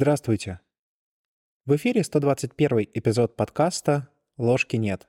[0.00, 0.60] Здравствуйте.
[1.66, 5.08] В эфире 121 эпизод подкаста «Ложки нет».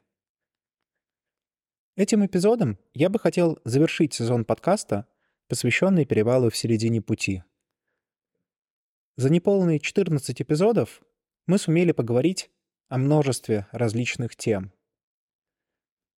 [1.95, 5.05] Этим эпизодом я бы хотел завершить сезон подкаста,
[5.47, 7.43] посвященный перевалу в середине пути.
[9.15, 11.03] За неполные 14 эпизодов
[11.45, 12.49] мы сумели поговорить
[12.87, 14.73] о множестве различных тем.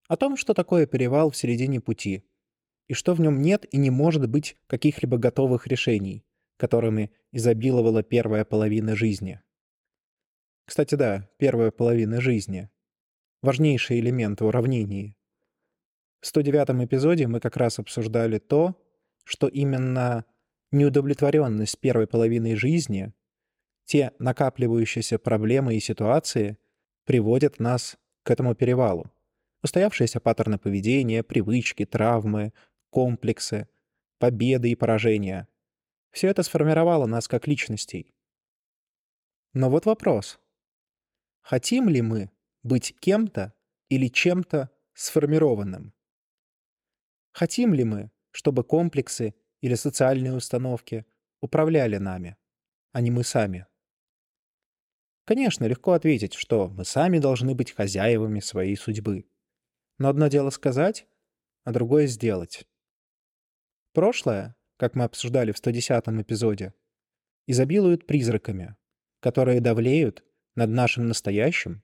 [0.08, 2.23] О том, что такое перевал в середине пути,
[2.88, 6.23] и что в нем нет и не может быть каких-либо готовых решений,
[6.62, 9.42] которыми изобиловала первая половина жизни.
[10.68, 12.70] Кстати, да, первая половина жизни.
[13.42, 15.18] Важнейший элемент в уравнении.
[16.20, 18.80] В 109 эпизоде мы как раз обсуждали то,
[19.24, 20.26] что именно
[20.70, 23.12] неудовлетворенность первой половиной жизни,
[23.86, 26.59] те накапливающиеся проблемы и ситуации
[27.06, 29.12] приводят нас к этому перевалу.
[29.64, 32.53] Устоявшиеся паттерны поведения, привычки, травмы,
[32.92, 33.68] комплексы,
[34.20, 35.48] победы и поражения.
[36.12, 38.14] Все это сформировало нас как личностей.
[39.54, 40.40] Но вот вопрос.
[41.42, 42.30] Хотим ли мы
[42.64, 43.53] быть кем-то
[43.90, 45.94] или чем-то сформированным?
[47.34, 51.06] Хотим ли мы, чтобы комплексы или социальные установки
[51.40, 52.38] управляли нами,
[52.92, 53.68] а не мы сами?
[55.25, 59.30] Конечно, легко ответить, что мы сами должны быть хозяевами своей судьбы.
[59.98, 61.08] Но одно дело сказать,
[61.64, 62.68] а другое сделать.
[63.94, 66.74] Прошлое, как мы обсуждали в 110 эпизоде,
[67.46, 68.76] изобилует призраками,
[69.20, 70.24] которые давлеют
[70.56, 71.84] над нашим настоящим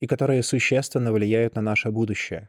[0.00, 2.48] и которые существенно влияют на наше будущее.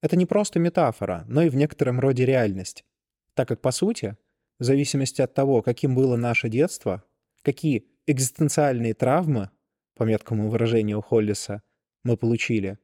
[0.00, 2.84] Это не просто метафора, но и в некотором роде реальность,
[3.34, 4.16] так как, по сути,
[4.60, 7.02] в зависимости от того, каким было наше детство,
[7.42, 9.50] какие экзистенциальные травмы,
[9.96, 11.64] по меткому выражению Холлиса,
[12.04, 12.78] мы получили,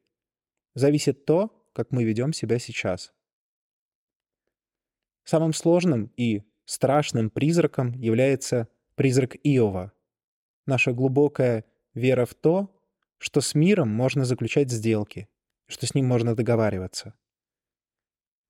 [0.74, 3.12] зависит то, как мы ведем себя сейчас.
[5.26, 9.92] Самым сложным и страшным призраком является призрак Иова.
[10.66, 11.64] Наша глубокая
[11.94, 12.72] вера в то,
[13.18, 15.28] что с миром можно заключать сделки,
[15.66, 17.14] что с ним можно договариваться.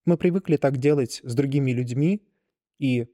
[0.04, 2.22] Мы привыкли так делать с другими людьми,
[2.78, 3.06] и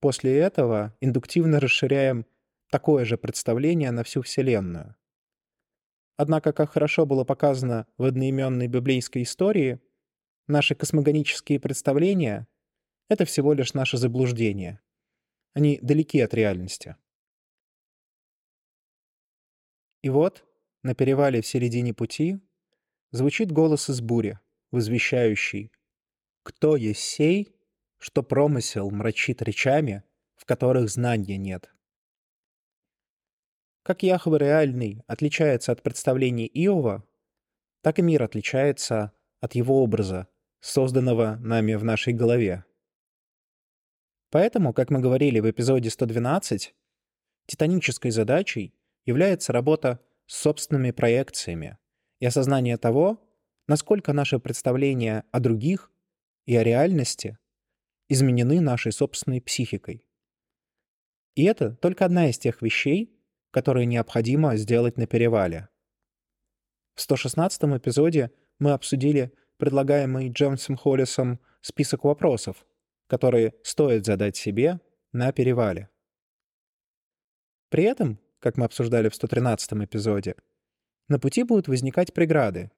[0.00, 2.26] после этого индуктивно расширяем
[2.70, 4.94] такое же представление на всю Вселенную.
[6.18, 9.80] Однако, как хорошо было показано в одноименной библейской истории,
[10.46, 12.46] наши космогонические представления
[13.08, 14.80] это всего лишь наше заблуждение.
[15.54, 16.96] Они далеки от реальности.
[20.02, 20.44] И вот,
[20.82, 22.38] на перевале в середине пути,
[23.10, 24.38] звучит голос из бури,
[24.70, 25.72] возвещающий
[26.42, 27.48] «Кто есть сей,
[27.98, 30.04] что промысел мрачит речами,
[30.36, 31.70] в которых знания нет?»
[33.82, 37.04] Как Яхве реальный отличается от представлений Иова,
[37.80, 40.28] так и мир отличается от его образа,
[40.60, 42.64] созданного нами в нашей голове.
[44.30, 46.74] Поэтому, как мы говорили в эпизоде 112,
[47.46, 48.74] титанической задачей
[49.06, 51.78] является работа с собственными проекциями
[52.20, 53.24] и осознание того,
[53.66, 55.90] насколько наши представления о других
[56.46, 57.38] и о реальности
[58.08, 60.04] изменены нашей собственной психикой.
[61.34, 63.14] И это только одна из тех вещей,
[63.50, 65.68] которые необходимо сделать на перевале.
[66.94, 72.66] В 116 эпизоде мы обсудили предлагаемый Джеймсом Холлисом список вопросов,
[73.08, 74.80] которые стоит задать себе
[75.12, 75.88] на перевале.
[77.70, 80.36] При этом, как мы обсуждали в 113 эпизоде,
[81.08, 82.70] на пути будут возникать преграды,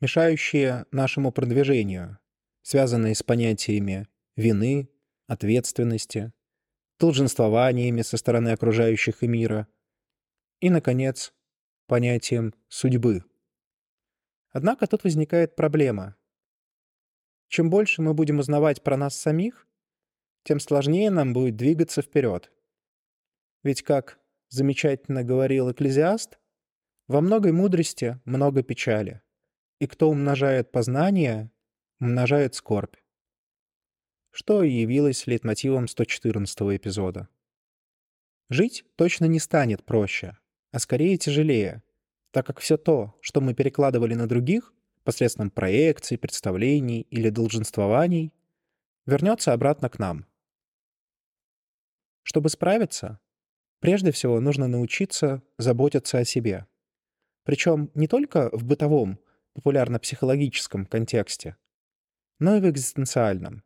[0.00, 2.18] мешающие нашему продвижению,
[2.62, 4.90] связанные с понятиями вины,
[5.26, 6.32] ответственности,
[6.98, 9.68] долженствованиями со стороны окружающих и мира
[10.60, 11.32] и, наконец,
[11.86, 13.24] понятием судьбы.
[14.50, 16.16] Однако тут возникает проблема.
[17.48, 19.66] Чем больше мы будем узнавать про нас самих,
[20.46, 22.52] тем сложнее нам будет двигаться вперед.
[23.64, 26.38] Ведь, как замечательно говорил Экклезиаст,
[27.08, 29.22] во многой мудрости много печали,
[29.80, 31.50] и кто умножает познание,
[31.98, 32.94] умножает скорбь.
[34.30, 37.28] Что и явилось лейтмотивом 114 эпизода.
[38.48, 40.38] Жить точно не станет проще,
[40.70, 41.82] а скорее тяжелее,
[42.30, 44.72] так как все то, что мы перекладывали на других,
[45.02, 48.32] посредством проекций, представлений или долженствований,
[49.06, 50.24] вернется обратно к нам.
[52.26, 53.20] Чтобы справиться,
[53.78, 56.66] прежде всего нужно научиться заботиться о себе.
[57.44, 59.20] Причем не только в бытовом,
[59.54, 61.56] популярно-психологическом контексте,
[62.40, 63.62] но и в экзистенциальном,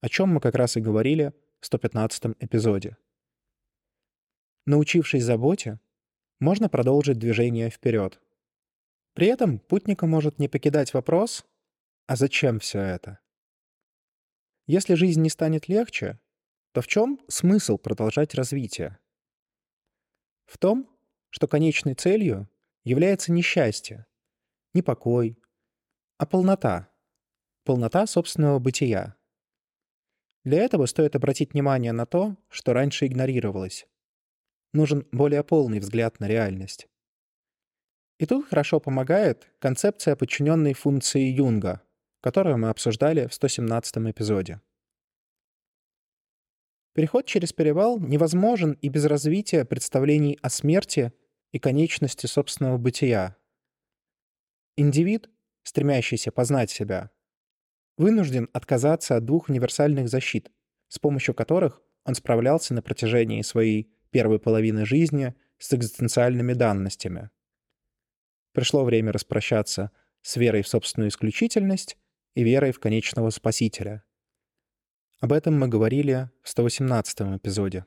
[0.00, 2.96] о чем мы как раз и говорили в 115 эпизоде.
[4.66, 5.80] Научившись заботе,
[6.38, 8.20] можно продолжить движение вперед.
[9.14, 11.44] При этом путника может не покидать вопрос,
[12.06, 13.18] а зачем все это?
[14.68, 16.20] Если жизнь не станет легче,
[16.76, 18.98] то в чем смысл продолжать развитие?
[20.46, 20.88] в том,
[21.30, 22.48] что конечной целью
[22.84, 24.06] является не счастье,
[24.74, 25.38] не покой,
[26.18, 26.90] а полнота,
[27.64, 29.16] полнота собственного бытия.
[30.44, 33.86] Для этого стоит обратить внимание на то, что раньше игнорировалось.
[34.72, 36.88] Нужен более полный взгляд на реальность.
[38.18, 41.82] И тут хорошо помогает концепция подчиненной функции Юнга,
[42.20, 44.60] которую мы обсуждали в 117 эпизоде.
[46.96, 51.12] Переход через перевал невозможен и без развития представлений о смерти
[51.52, 53.36] и конечности собственного бытия.
[54.76, 55.28] Индивид,
[55.62, 57.10] стремящийся познать себя,
[57.98, 60.50] вынужден отказаться от двух универсальных защит,
[60.88, 67.28] с помощью которых он справлялся на протяжении своей первой половины жизни с экзистенциальными данностями.
[68.52, 69.90] Пришло время распрощаться
[70.22, 71.98] с верой в собственную исключительность
[72.34, 74.02] и верой в конечного спасителя.
[75.20, 77.86] Об этом мы говорили в 118 эпизоде.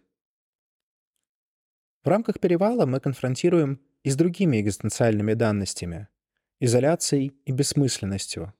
[2.03, 6.07] В рамках перевала мы конфронтируем и с другими экзистенциальными данностями—
[6.59, 8.53] изоляцией и бессмысленностью,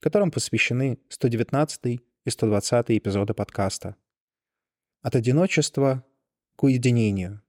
[0.00, 3.96] которым посвящены 119 и 120 эпизоды подкаста.
[5.02, 6.02] От одиночества
[6.56, 7.42] к уединению.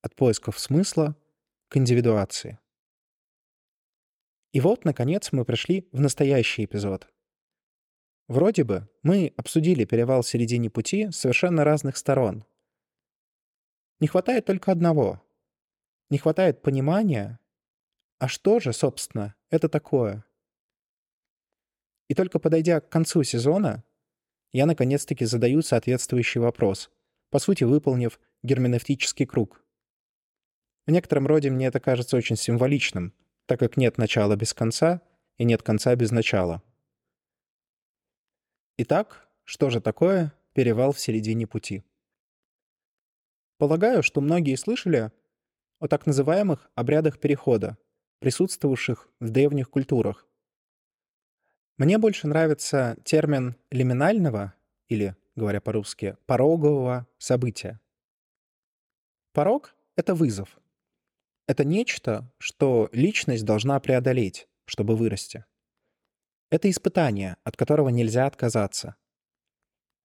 [0.00, 1.16] От поисков смысла
[1.68, 2.60] к индивидуации.
[4.52, 7.08] И вот, наконец, мы пришли в настоящий эпизод.
[8.30, 12.44] Вроде бы мы обсудили перевал в середине пути с совершенно разных сторон.
[13.98, 15.20] Не хватает только одного.
[16.10, 17.40] Не хватает понимания,
[18.20, 20.24] а что же, собственно, это такое?
[22.06, 23.82] И только подойдя к концу сезона,
[24.52, 26.92] я наконец-таки задаю соответствующий вопрос,
[27.30, 29.60] по сути выполнив герменевтический круг.
[30.86, 33.12] В некотором роде мне это кажется очень символичным,
[33.46, 35.02] так как нет начала без конца
[35.36, 36.62] и нет конца без начала.
[38.82, 41.84] Итак, что же такое перевал в середине пути?
[43.58, 45.12] Полагаю, что многие слышали
[45.80, 47.76] о так называемых обрядах перехода,
[48.20, 50.26] присутствовавших в древних культурах.
[51.76, 54.54] Мне больше нравится термин лиминального,
[54.88, 57.82] или, говоря по-русски, порогового события.
[59.34, 60.58] Порог— это вызов.
[61.46, 65.44] Это нечто, что личность должна преодолеть, чтобы вырасти.
[66.50, 68.96] Это испытание, от которого нельзя отказаться.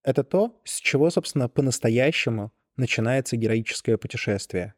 [0.03, 4.75] Это то, с чего, собственно, по-настоящему начинается героическое путешествие.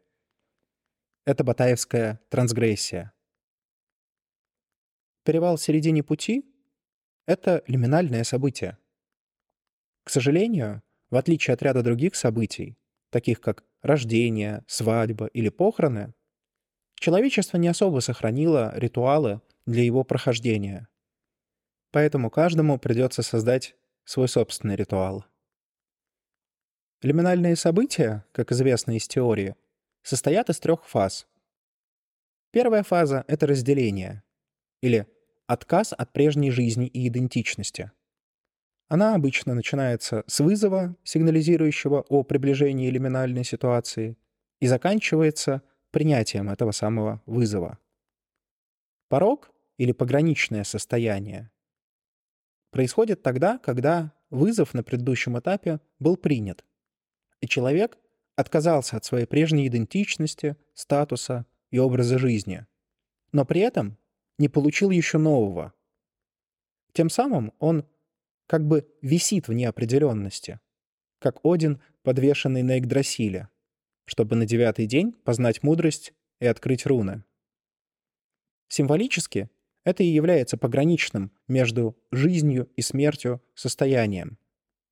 [1.25, 3.11] Это батаевская трансгрессия.
[5.25, 6.45] Перевал в середине пути—
[7.25, 8.77] это лиминальное событие.
[10.05, 12.77] К сожалению, в отличие от ряда других событий,
[13.09, 16.13] таких как рождение, свадьба или похороны,
[16.95, 20.87] человечество не особо сохранило ритуалы для его прохождения.
[21.91, 25.25] Поэтому каждому придется создать свой собственный ритуал—
[27.03, 29.55] Лиминальные события, как известно из теории,
[30.01, 31.27] состоят из трех фаз.
[32.51, 34.23] Первая фаза— это разделение,
[34.81, 35.05] или
[35.45, 37.91] отказ от прежней жизни и идентичности.
[38.87, 44.17] Она обычно начинается с вызова, сигнализирующего о приближении лиминальной ситуации,
[44.59, 45.61] и заканчивается
[45.91, 47.77] принятием этого самого вызова.
[49.07, 51.51] Порог или пограничное состояние
[52.71, 56.65] происходит тогда, когда вызов на предыдущем этапе был принят,
[57.41, 57.97] и человек
[58.35, 62.65] отказался от своей прежней идентичности, статуса и образа жизни,
[63.31, 63.97] но при этом
[64.37, 65.73] не получил еще нового.
[66.93, 67.85] Тем самым он
[68.47, 70.59] как бы висит в неопределенности,
[71.19, 73.49] как Один, подвешенный на Игдрасиле,
[74.05, 77.23] чтобы на девятый день познать мудрость и открыть руны.
[78.69, 79.49] Символически
[79.87, 84.37] это и является пограничным между жизнью и смертью состоянием,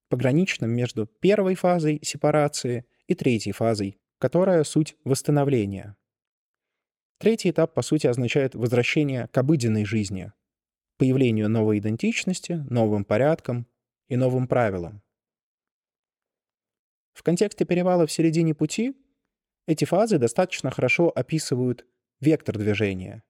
[0.08, 5.98] пограничным между первой фазой сепарации и третьей фазой, которая суть восстановления.
[7.18, 10.32] Третий этап, по сути, означает возвращение к обыденной жизни,
[10.98, 13.68] появлению новой идентичности, новым порядкам
[14.08, 15.02] и новым правилам.
[17.12, 18.96] В контексте перевала в середине пути
[19.68, 21.86] эти фазы достаточно хорошо описывают
[22.22, 23.24] вектор движения.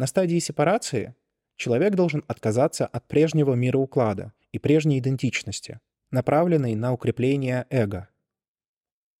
[0.00, 1.14] На стадии сепарации
[1.56, 5.78] человек должен отказаться от прежнего мироуклада и прежней идентичности,
[6.10, 8.08] направленной на укрепление эго.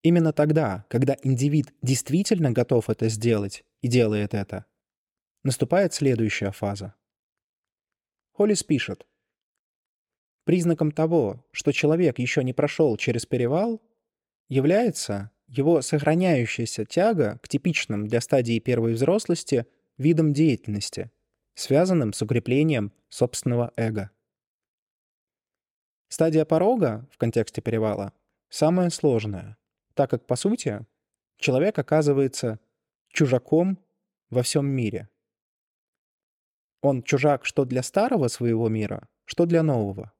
[0.02, 4.64] Именно тогда, когда индивид действительно готов это сделать и делает это,
[5.42, 6.94] наступает следующая фаза.
[8.32, 9.06] Холлис пишет,
[10.44, 13.82] Признаком того, что человек еще не прошел через перевал,
[14.48, 19.66] является его сохраняющаяся тяга к типичным для стадии первой взрослости
[20.00, 21.10] видам деятельности,
[21.54, 24.10] связанным с укреплением собственного эго.
[26.08, 28.12] Стадия порога в контексте перевала
[28.48, 29.58] самая сложная,
[29.94, 30.86] так как, по сути,
[31.36, 32.58] человек оказывается
[33.08, 33.78] чужаком
[34.30, 35.08] во всем мире.
[36.80, 40.12] Он чужак что для старого своего мира, что для нового.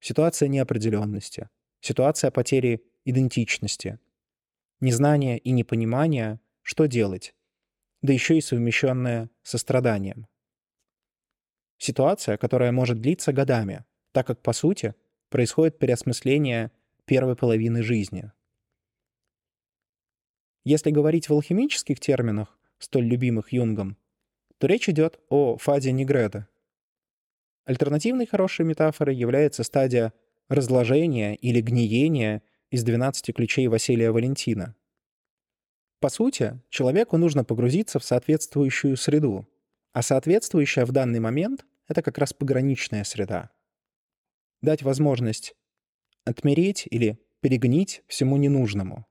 [0.00, 1.48] Ситуация неопределенности,
[1.80, 4.00] ситуация потери идентичности,
[4.80, 7.34] незнание и непонимание, что делать,
[8.04, 10.26] да еще и совмещенное со страданием.
[11.78, 14.94] Ситуация, которая может длиться годами, так как, по сути,
[15.30, 16.70] происходит переосмысление
[17.06, 18.30] первой половины жизни.
[20.64, 23.96] Если говорить в алхимических терминах, столь любимых Юнгом,
[24.58, 26.46] то речь идет о фазе Негреда.
[27.64, 30.12] Альтернативной хорошей метафорой является стадия
[30.48, 34.76] разложения или гниения из 12 ключей Василия Валентина.
[36.04, 39.48] По сути, человеку нужно погрузиться в соответствующую среду,
[39.94, 43.48] а соответствующая в данный момент— это как раз пограничная среда.
[44.60, 45.54] Дать возможность
[46.26, 49.06] отмереть или перегнить всему ненужному.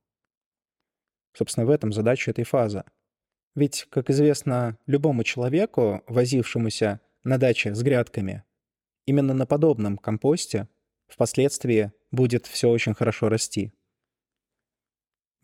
[1.36, 2.84] Собственно, в этом задача этой фазы.
[3.56, 8.44] Ведь, как известно любому человеку, возившемуся на даче с грядками,
[9.08, 10.70] именно на подобном компосте
[11.08, 13.74] впоследствии будет все очень хорошо расти.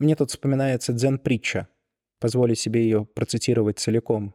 [0.00, 1.68] Мне тут вспоминается дзен-притча.
[2.20, 4.34] Позволю себе ее процитировать целиком.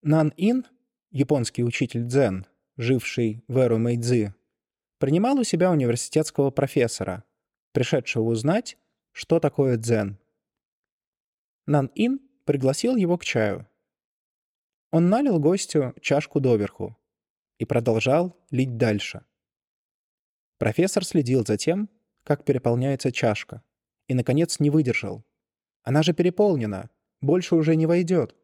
[0.00, 0.64] Нан Ин,
[1.10, 2.46] японский учитель дзен,
[2.78, 4.34] живший в эру Мэйдзи,
[4.98, 7.24] принимал у себя университетского профессора,
[7.72, 8.78] пришедшего узнать,
[9.12, 10.18] что такое дзен.
[11.66, 13.68] Нан Ин пригласил его к чаю.
[14.90, 16.98] Он налил гостю чашку доверху
[17.58, 19.26] и продолжал лить дальше.
[20.56, 21.90] Профессор следил за тем,
[22.24, 23.62] как переполняется чашка,
[24.08, 25.24] и, наконец, не выдержал.
[25.82, 28.36] Она же переполнена, больше уже не войдет.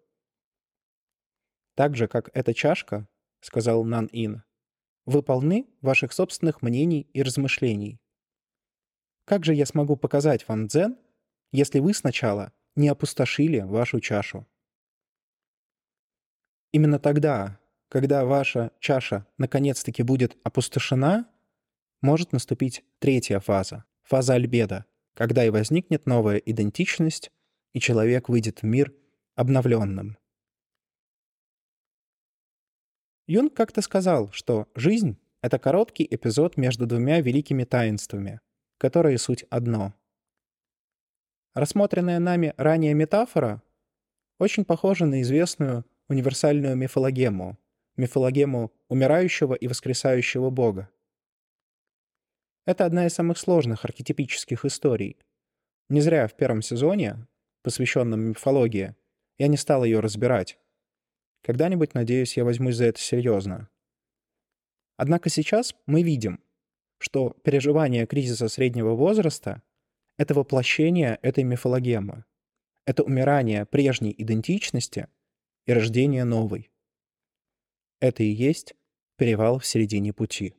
[1.75, 3.09] Так же, как эта чашка,—
[3.41, 4.43] сказал Нан Ин,—
[5.07, 8.01] вы полны ваших собственных мнений и размышлений.
[9.25, 10.99] Как же я смогу показать вам дзен,
[11.53, 14.47] если вы сначала не опустошили вашу чашу?
[16.73, 21.31] Именно тогда, когда ваша чаша наконец-таки будет опустошена,
[22.01, 27.31] может наступить третья фаза, фаза альбеда, когда и возникнет новая идентичность,
[27.73, 28.95] и человек выйдет в мир
[29.35, 30.17] обновленным.
[33.27, 38.41] Юнг как-то сказал, что жизнь— это короткий эпизод между двумя великими таинствами,
[38.79, 39.95] которые суть одно.
[41.55, 43.63] Рассмотренная нами ранее метафора
[44.39, 47.59] очень похожа на известную универсальную мифологему,
[47.97, 50.89] мифологему умирающего и воскресающего бога.
[52.69, 55.17] Это одна из самых сложных архетипических историй.
[55.89, 57.27] Не зря в первом сезоне,
[57.63, 58.95] посвященном мифологии,
[59.39, 60.59] я не стал ее разбирать.
[61.43, 63.71] Когда-нибудь, надеюсь, я возьмусь за это серьезно.
[64.99, 66.45] Однако сейчас мы видим,
[66.99, 69.63] что переживание кризиса среднего возраста—
[70.19, 72.27] это воплощение этой мифологемы.
[72.85, 75.09] Это умирание прежней идентичности
[75.65, 76.71] и рождение новой.
[78.01, 78.75] Это и есть
[79.17, 80.58] перевал в середине пути.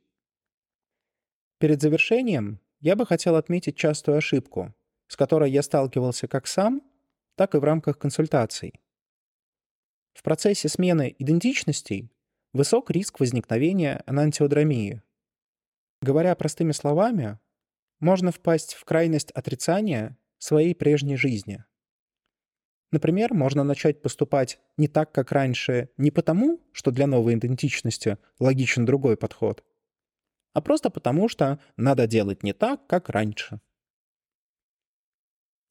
[1.59, 4.73] Перед завершением я бы хотел отметить частую ошибку,
[5.07, 6.81] с которой я сталкивался как сам,
[7.35, 8.73] так и в рамках консультаций.
[10.13, 12.11] В процессе смены идентичностей
[12.53, 15.01] высок риск возникновения анантиодромии.
[16.01, 17.39] Говоря простыми словами,
[17.99, 21.65] можно впасть в крайность отрицания своей прежней жизни.
[22.91, 28.85] Например, можно начать поступать не так, как раньше, не потому, что для новой идентичности логичен
[28.85, 29.63] другой подход,
[30.53, 33.61] а просто потому, что надо делать не так, как раньше.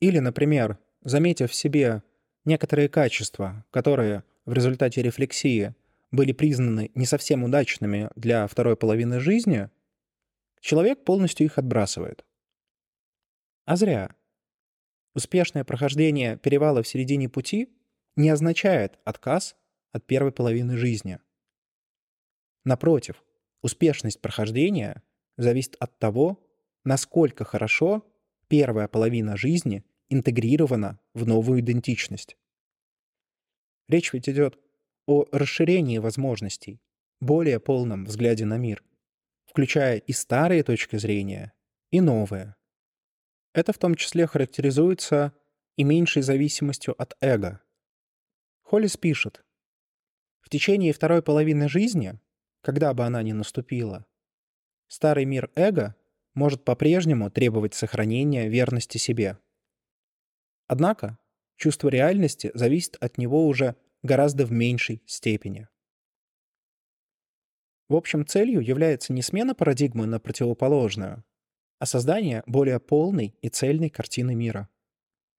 [0.00, 2.02] Или, например, заметив в себе
[2.44, 5.74] некоторые качества, которые в результате рефлексии
[6.10, 9.70] были признаны не совсем удачными для второй половины жизни,
[10.60, 12.24] человек полностью их отбрасывает.
[13.66, 14.14] А зря.
[15.14, 17.68] Успешное прохождение перевала в середине пути
[18.16, 19.56] не означает отказ
[19.92, 21.18] от первой половины жизни.
[22.64, 23.22] Напротив,
[23.62, 25.02] успешность прохождения
[25.36, 26.44] зависит от того,
[26.84, 28.06] насколько хорошо
[28.48, 32.36] первая половина жизни интегрирована в новую идентичность.
[33.88, 34.58] Речь ведь идет
[35.06, 36.80] о расширении возможностей,
[37.20, 38.84] более полном взгляде на мир,
[39.46, 41.52] включая и старые точки зрения,
[41.90, 42.54] и новые.
[43.54, 45.32] Это в том числе характеризуется
[45.76, 47.62] и меньшей зависимостью от эго.
[48.62, 49.42] Холлис пишет,
[50.40, 52.20] «В течение второй половины жизни,
[52.60, 54.06] когда бы она ни наступила,
[54.86, 55.94] старый мир эго
[56.34, 59.38] может по-прежнему требовать сохранения верности себе.
[60.66, 61.18] Однако
[61.56, 65.68] чувство реальности зависит от него уже гораздо в меньшей степени.
[67.88, 71.24] В общем, целью является не смена парадигмы на противоположную,
[71.78, 74.68] а создание более полной и цельной картины мира.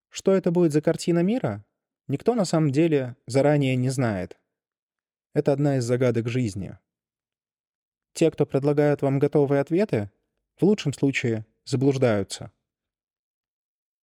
[0.09, 1.63] Что это будет за картина мира,
[2.07, 4.39] никто на самом деле заранее не знает.
[5.33, 6.77] Это одна из загадок жизни.
[8.13, 10.11] Те, кто предлагают вам готовые ответы,
[10.57, 12.51] в лучшем случае заблуждаются.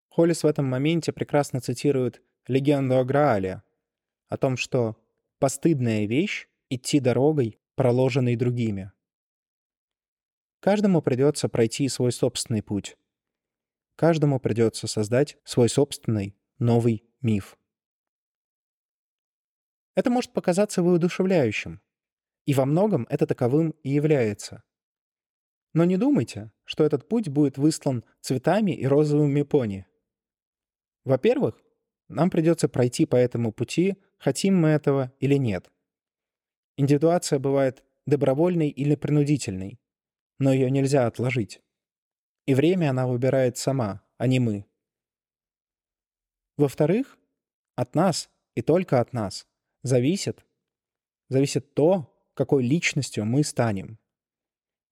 [0.08, 3.62] Холлис в этом моменте прекрасно цитирует легенду о Граале,
[4.28, 4.96] о том, что
[5.38, 8.92] постыдная вещь— идти дорогой, проложенной другими.
[10.60, 12.96] Каждому придется пройти свой собственный путь.
[13.94, 17.58] Каждому придется создать свой собственный новый миф.
[19.94, 21.80] Это может показаться воодушевляющим,
[22.46, 24.62] и во многом это таковым и является.
[25.74, 29.86] Но не думайте, что этот путь будет выслан цветами и розовыми пони.
[31.04, 31.60] Во-первых,
[32.08, 35.70] нам придется пройти по этому пути, хотим мы этого или нет.
[36.76, 39.80] Индивидуация бывает добровольной или принудительной,
[40.38, 41.60] но ее нельзя отложить.
[42.46, 44.66] И время она выбирает сама, а не мы.
[46.56, 47.18] Во-вторых,
[47.74, 49.46] от нас и только от нас
[49.82, 50.46] зависит,
[51.28, 53.98] зависит то, какой личностью мы станем.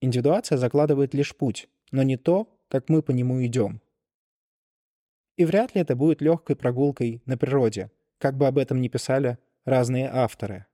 [0.00, 3.80] Индивидуация закладывает лишь путь, но не то, как мы по нему идем.
[5.36, 9.38] И вряд ли это будет легкой прогулкой на природе, как бы об этом ни писали
[9.64, 10.66] разные авторы.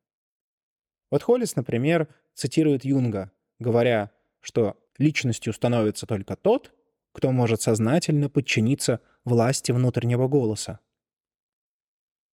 [1.11, 6.73] Вот Холлис, например, цитирует Юнга, говоря, что личностью становится только тот,
[7.13, 10.79] кто может сознательно подчиниться власти внутреннего голоса.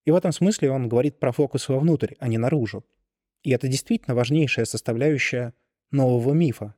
[0.05, 2.85] И в этом смысле он говорит про фокус вовнутрь, а не наружу.
[3.43, 5.53] И это действительно важнейшая составляющая
[5.91, 6.75] нового мифа.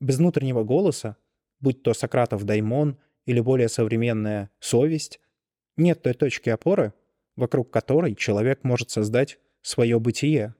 [0.00, 1.16] Без внутреннего голоса,
[1.60, 5.20] будь то Сократов даймон или более современная совесть,
[5.76, 6.94] нет той точки опоры,
[7.36, 10.54] вокруг которой человек может создать свое бытие.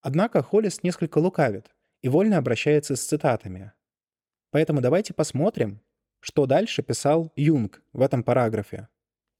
[0.00, 3.72] Однако Холлис несколько лукавит и вольно обращается с цитатами.
[4.50, 5.80] Поэтому давайте посмотрим,
[6.20, 8.88] что дальше писал Юнг в этом параграфе.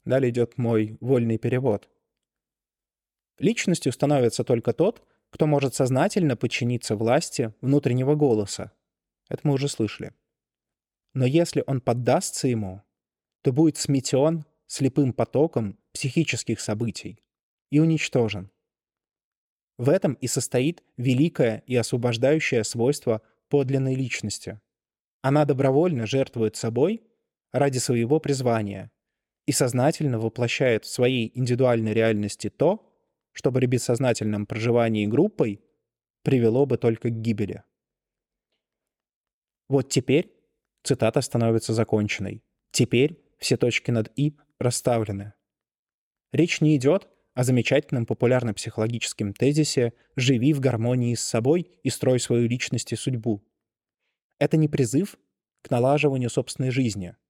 [0.04, 1.88] Далее идет мой вольный перевод.
[3.38, 8.72] Личностью становится только тот, кто может сознательно подчиниться власти внутреннего голоса.
[9.28, 10.12] Это мы уже слышали.
[11.14, 12.82] Но если он поддастся ему,
[13.42, 17.20] то будет сметен слепым потоком психических событий
[17.70, 18.50] и уничтожен.
[19.76, 24.60] В этом и состоит великое и освобождающее свойство подлинной личности.
[25.22, 27.02] Она добровольно жертвует собой
[27.52, 28.90] ради своего призвания
[29.46, 32.87] и сознательно воплощает в своей индивидуальной реальности то,
[33.38, 35.62] что при бессознательном проживании группой
[36.24, 37.62] привело бы только к гибели.
[39.68, 40.34] Вот теперь
[40.82, 42.42] цитата становится законченной.
[42.72, 45.34] Теперь все точки над «и» расставлены.
[46.32, 52.48] Речь не идет о замечательном популярно-психологическом тезисе «живи в гармонии с собой и строй свою
[52.48, 53.46] личность и судьбу».
[54.40, 55.16] Это не призыв
[55.62, 57.14] к налаживанию собственной жизни–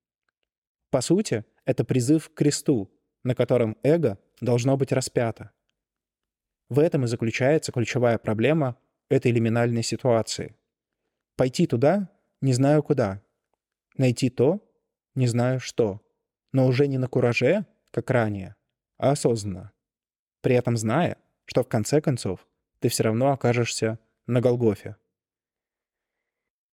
[0.90, 2.90] по сути, это призыв к кресту,
[3.22, 5.52] на котором эго должно быть распято.
[6.68, 8.76] В этом и заключается ключевая проблема
[9.08, 10.54] этой лиминальной ситуации.
[11.36, 13.22] Пойти туда, не знаю куда.
[13.96, 14.60] Найти то,
[15.14, 16.02] не знаю что.
[16.52, 18.54] Но уже не на кураже, как ранее,
[18.98, 19.72] а осознанно.
[20.40, 22.46] При этом зная, что в конце концов
[22.80, 24.96] ты все равно окажешься на Голгофе.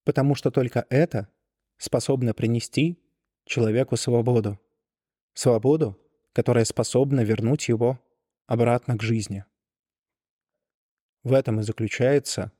[0.03, 1.29] Потому что только это
[1.77, 3.01] способно принести
[3.45, 4.59] человеку свободу.
[5.33, 5.99] Свободу,
[6.33, 7.99] которая способна вернуть его
[8.45, 9.45] обратно к жизни.
[11.25, 12.51] В этом и заключается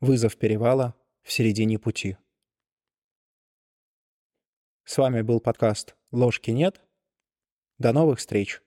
[0.00, 2.16] вызов перевала в середине пути.
[4.82, 6.82] С вами был подкаст «Ложки нет».
[7.78, 8.60] До новых встреч!